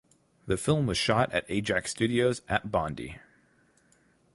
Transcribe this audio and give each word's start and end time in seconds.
The 0.47 0.57
film 0.57 0.87
was 0.87 0.97
shot 0.97 1.31
at 1.31 1.45
Ajax 1.47 1.91
Studios 1.91 2.41
at 2.49 2.71
Bondi. 2.71 3.17